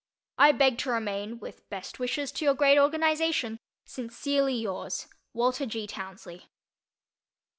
I 0.39 0.51
beg 0.51 0.79
to 0.79 0.89
remain, 0.89 1.37
with 1.37 1.69
best 1.69 1.99
wishes 1.99 2.31
to 2.31 2.45
your 2.45 2.55
great 2.55 2.79
organization, 2.79 3.59
Sincerely 3.85 4.55
yours, 4.55 5.05
WALTER 5.33 5.67
G. 5.67 5.85
TOWNSLEY. 5.85 6.47